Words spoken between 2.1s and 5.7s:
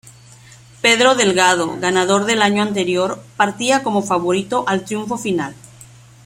del año anterior, partía como favorito al triunfo final.